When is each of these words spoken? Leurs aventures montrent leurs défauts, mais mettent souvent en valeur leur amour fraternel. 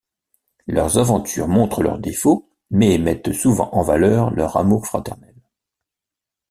Leurs 0.65 0.97
aventures 0.97 1.47
montrent 1.47 1.83
leurs 1.83 1.99
défauts, 1.99 2.49
mais 2.71 2.97
mettent 2.97 3.33
souvent 3.33 3.69
en 3.71 3.83
valeur 3.83 4.31
leur 4.31 4.57
amour 4.57 4.87
fraternel. 4.87 5.35